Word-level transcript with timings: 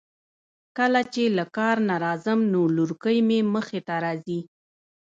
کله 0.77 1.01
چې 1.13 1.23
له 1.37 1.45
کار 1.57 1.75
نه 1.89 1.95
راځم 2.05 2.39
نو 2.53 2.61
لورکۍ 2.77 3.17
مې 3.27 3.39
مخې 3.53 3.79
ته 3.87 3.95
راځی. 4.03 4.39